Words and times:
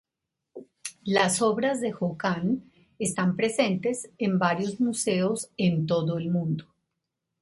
Las 1.03 1.43
obras 1.43 1.79
de 1.79 1.93
Ho 1.99 2.17
Kan 2.17 2.71
están 2.97 3.35
presentes 3.35 4.09
en 4.17 4.39
varios 4.39 4.79
museos 4.81 5.51
en 5.57 5.85
todo 5.85 6.17
el 6.17 6.31
mundo. 6.31 6.73